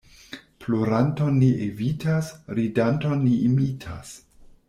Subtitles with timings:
[0.63, 4.15] Ploranton ni evitas, ridanton ni imitas.